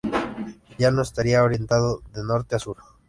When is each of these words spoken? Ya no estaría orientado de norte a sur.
Ya 0.79 0.89
no 0.89 1.03
estaría 1.03 1.43
orientado 1.43 2.01
de 2.15 2.23
norte 2.23 2.55
a 2.55 2.59
sur. 2.59 2.77